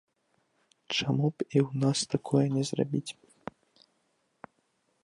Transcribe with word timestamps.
Чаму 0.97 1.25
б 1.35 1.47
і 1.47 1.57
ў 1.67 1.69
нас 1.83 1.99
такое 2.15 2.47
не 2.55 2.63
зрабіць? 2.71 3.07